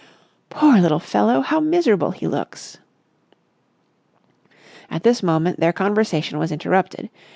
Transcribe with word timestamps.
"Poor 0.49 0.79
little 0.79 0.97
fellow, 0.97 1.41
how 1.41 1.59
miserable 1.59 2.09
he 2.09 2.25
looks!" 2.25 2.79
At 4.89 5.03
this 5.03 5.21
moment 5.21 5.59
their 5.59 5.71
conversation 5.73 6.39
was 6.39 6.51
interrupted. 6.51 7.11